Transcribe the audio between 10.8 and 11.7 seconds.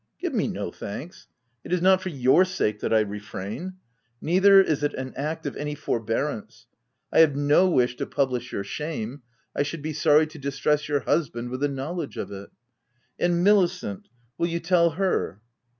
your husband with the